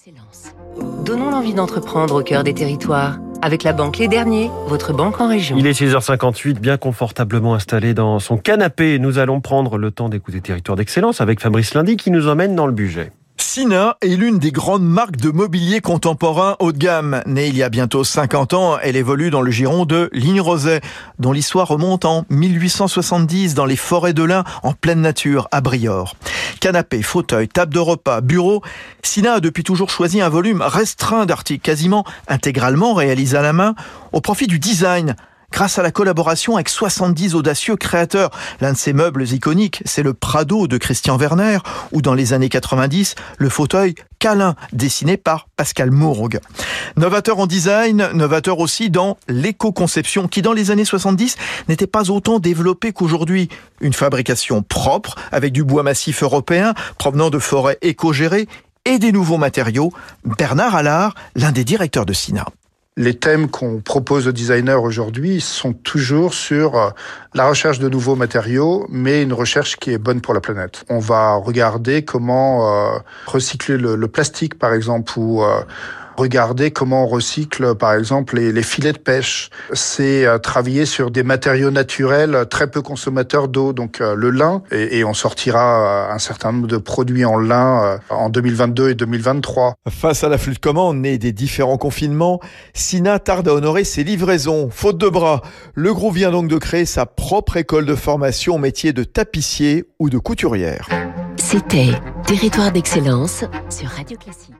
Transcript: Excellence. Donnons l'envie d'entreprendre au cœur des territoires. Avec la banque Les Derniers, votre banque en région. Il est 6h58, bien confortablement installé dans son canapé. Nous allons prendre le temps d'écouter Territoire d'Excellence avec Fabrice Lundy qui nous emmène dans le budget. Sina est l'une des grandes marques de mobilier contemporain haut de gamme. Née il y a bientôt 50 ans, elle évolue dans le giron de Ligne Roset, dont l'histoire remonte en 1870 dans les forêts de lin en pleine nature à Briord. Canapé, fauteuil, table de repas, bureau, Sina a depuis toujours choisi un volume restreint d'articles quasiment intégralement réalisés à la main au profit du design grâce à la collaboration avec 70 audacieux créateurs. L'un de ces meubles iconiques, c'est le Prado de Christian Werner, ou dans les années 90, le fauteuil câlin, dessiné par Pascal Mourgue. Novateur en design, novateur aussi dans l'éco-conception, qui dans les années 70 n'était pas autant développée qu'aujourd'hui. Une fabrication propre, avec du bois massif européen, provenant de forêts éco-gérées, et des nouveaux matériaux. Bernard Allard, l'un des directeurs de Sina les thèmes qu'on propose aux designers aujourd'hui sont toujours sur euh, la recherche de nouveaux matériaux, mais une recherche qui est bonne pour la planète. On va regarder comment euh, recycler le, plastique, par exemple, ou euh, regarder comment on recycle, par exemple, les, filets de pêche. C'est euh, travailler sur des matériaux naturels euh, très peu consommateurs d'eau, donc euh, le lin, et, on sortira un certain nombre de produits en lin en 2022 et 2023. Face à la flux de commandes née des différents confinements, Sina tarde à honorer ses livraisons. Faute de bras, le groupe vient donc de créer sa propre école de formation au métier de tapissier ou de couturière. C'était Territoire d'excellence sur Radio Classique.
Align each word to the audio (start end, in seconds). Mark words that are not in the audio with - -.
Excellence. 0.00 0.54
Donnons 1.04 1.30
l'envie 1.30 1.52
d'entreprendre 1.52 2.20
au 2.20 2.22
cœur 2.22 2.42
des 2.42 2.54
territoires. 2.54 3.18
Avec 3.42 3.64
la 3.64 3.74
banque 3.74 3.98
Les 3.98 4.08
Derniers, 4.08 4.50
votre 4.66 4.94
banque 4.94 5.20
en 5.20 5.28
région. 5.28 5.56
Il 5.58 5.66
est 5.66 5.78
6h58, 5.78 6.54
bien 6.54 6.78
confortablement 6.78 7.54
installé 7.54 7.92
dans 7.92 8.18
son 8.18 8.38
canapé. 8.38 8.98
Nous 8.98 9.18
allons 9.18 9.42
prendre 9.42 9.76
le 9.76 9.90
temps 9.90 10.08
d'écouter 10.08 10.40
Territoire 10.40 10.76
d'Excellence 10.76 11.20
avec 11.20 11.40
Fabrice 11.40 11.74
Lundy 11.74 11.98
qui 11.98 12.10
nous 12.10 12.28
emmène 12.28 12.54
dans 12.54 12.66
le 12.66 12.72
budget. 12.72 13.12
Sina 13.36 13.96
est 14.00 14.16
l'une 14.16 14.38
des 14.38 14.52
grandes 14.52 14.84
marques 14.84 15.16
de 15.16 15.30
mobilier 15.30 15.80
contemporain 15.80 16.56
haut 16.60 16.72
de 16.72 16.78
gamme. 16.78 17.22
Née 17.26 17.48
il 17.48 17.56
y 17.56 17.62
a 17.62 17.68
bientôt 17.68 18.04
50 18.04 18.54
ans, 18.54 18.78
elle 18.82 18.96
évolue 18.96 19.30
dans 19.30 19.42
le 19.42 19.50
giron 19.50 19.86
de 19.86 20.08
Ligne 20.12 20.40
Roset, 20.40 20.80
dont 21.18 21.32
l'histoire 21.32 21.66
remonte 21.66 22.04
en 22.04 22.24
1870 22.30 23.54
dans 23.54 23.66
les 23.66 23.76
forêts 23.76 24.12
de 24.12 24.22
lin 24.22 24.44
en 24.62 24.72
pleine 24.72 25.00
nature 25.00 25.48
à 25.50 25.60
Briord. 25.60 26.14
Canapé, 26.60 27.00
fauteuil, 27.00 27.48
table 27.48 27.72
de 27.72 27.78
repas, 27.78 28.20
bureau, 28.20 28.62
Sina 29.02 29.34
a 29.34 29.40
depuis 29.40 29.64
toujours 29.64 29.88
choisi 29.88 30.20
un 30.20 30.28
volume 30.28 30.60
restreint 30.60 31.24
d'articles 31.24 31.62
quasiment 31.62 32.04
intégralement 32.28 32.92
réalisés 32.92 33.38
à 33.38 33.42
la 33.42 33.54
main 33.54 33.74
au 34.12 34.20
profit 34.20 34.46
du 34.46 34.58
design 34.58 35.16
grâce 35.52 35.78
à 35.78 35.82
la 35.82 35.90
collaboration 35.90 36.56
avec 36.56 36.68
70 36.68 37.34
audacieux 37.34 37.76
créateurs. 37.76 38.30
L'un 38.60 38.72
de 38.72 38.76
ces 38.76 38.92
meubles 38.92 39.24
iconiques, 39.32 39.82
c'est 39.86 40.02
le 40.02 40.12
Prado 40.12 40.66
de 40.66 40.76
Christian 40.76 41.16
Werner, 41.16 41.58
ou 41.92 42.02
dans 42.02 42.14
les 42.14 42.34
années 42.34 42.50
90, 42.50 43.14
le 43.38 43.48
fauteuil 43.48 43.94
câlin, 44.20 44.54
dessiné 44.72 45.16
par 45.16 45.48
Pascal 45.56 45.90
Mourgue. 45.90 46.38
Novateur 46.96 47.40
en 47.40 47.48
design, 47.48 48.10
novateur 48.14 48.60
aussi 48.60 48.88
dans 48.90 49.16
l'éco-conception, 49.26 50.28
qui 50.28 50.42
dans 50.42 50.52
les 50.52 50.70
années 50.70 50.84
70 50.84 51.36
n'était 51.68 51.88
pas 51.88 52.12
autant 52.12 52.38
développée 52.38 52.92
qu'aujourd'hui. 52.92 53.48
Une 53.80 53.94
fabrication 53.94 54.62
propre, 54.62 55.16
avec 55.32 55.52
du 55.52 55.64
bois 55.64 55.82
massif 55.82 56.22
européen, 56.22 56.74
provenant 56.98 57.30
de 57.30 57.40
forêts 57.40 57.78
éco-gérées, 57.82 58.46
et 58.84 58.98
des 58.98 59.10
nouveaux 59.12 59.38
matériaux. 59.38 59.92
Bernard 60.24 60.74
Allard, 60.74 61.14
l'un 61.34 61.52
des 61.52 61.64
directeurs 61.64 62.06
de 62.06 62.12
Sina 62.12 62.46
les 63.00 63.14
thèmes 63.14 63.48
qu'on 63.48 63.80
propose 63.80 64.28
aux 64.28 64.32
designers 64.32 64.74
aujourd'hui 64.74 65.40
sont 65.40 65.72
toujours 65.72 66.34
sur 66.34 66.76
euh, 66.76 66.90
la 67.32 67.48
recherche 67.48 67.78
de 67.78 67.88
nouveaux 67.88 68.14
matériaux, 68.14 68.86
mais 68.90 69.22
une 69.22 69.32
recherche 69.32 69.76
qui 69.76 69.90
est 69.90 69.98
bonne 69.98 70.20
pour 70.20 70.34
la 70.34 70.40
planète. 70.42 70.84
On 70.90 70.98
va 70.98 71.36
regarder 71.36 72.04
comment 72.04 72.68
euh, 72.68 72.98
recycler 73.26 73.78
le, 73.78 74.08
plastique, 74.08 74.58
par 74.58 74.74
exemple, 74.74 75.18
ou 75.18 75.42
euh, 75.42 75.62
regarder 76.20 76.70
comment 76.70 77.04
on 77.04 77.06
recycle, 77.06 77.74
par 77.74 77.94
exemple, 77.94 78.38
les, 78.38 78.62
filets 78.62 78.92
de 78.92 78.98
pêche. 78.98 79.50
C'est 79.72 80.26
euh, 80.26 80.38
travailler 80.38 80.86
sur 80.86 81.10
des 81.10 81.22
matériaux 81.22 81.70
naturels 81.70 82.34
euh, 82.34 82.44
très 82.44 82.70
peu 82.70 82.82
consommateurs 82.82 83.48
d'eau, 83.48 83.72
donc 83.72 84.00
euh, 84.00 84.14
le 84.14 84.30
lin, 84.30 84.62
et, 84.70 85.02
on 85.04 85.14
sortira 85.14 86.12
un 86.12 86.18
certain 86.18 86.52
nombre 86.52 86.66
de 86.66 86.76
produits 86.76 87.24
en 87.24 87.38
lin 87.38 87.98
en 88.10 88.28
2022 88.28 88.90
et 88.90 88.94
2023. 88.94 89.74
Face 89.88 90.22
à 90.22 90.28
la 90.28 90.36
flux 90.36 90.52
de 90.52 90.58
commandes 90.58 90.98
née 90.98 91.16
des 91.16 91.32
différents 91.32 91.78
confinements, 91.78 92.38
Sina 92.74 93.18
tarde 93.18 93.48
à 93.48 93.54
honorer 93.54 93.84
ses 93.84 94.04
livraisons. 94.04 94.68
Faute 94.70 94.98
de 94.98 95.08
bras, 95.08 95.40
le 95.74 95.94
groupe 95.94 96.14
vient 96.14 96.30
donc 96.30 96.48
de 96.48 96.58
créer 96.58 96.84
sa 96.84 97.06
propre 97.06 97.56
école 97.56 97.86
de 97.86 97.94
formation 97.94 98.56
au 98.56 98.58
métier 98.58 98.92
de 98.92 99.04
tapissier 99.04 99.84
ou 99.98 100.10
de 100.10 100.18
couturière. 100.18 100.86
C'était 101.36 101.92
Territoire 102.26 102.70
d'excellence 102.70 103.44
sur 103.70 103.88
Radio 103.88 104.16
Classique. 104.16 104.54